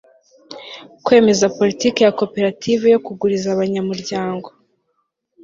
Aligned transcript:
kwemeza 1.05 1.51
politiki 1.57 1.99
ya 2.03 2.11
koperative 2.19 2.83
yo 2.93 2.99
kuguriza 3.05 3.47
abanyamuryango 3.51 4.47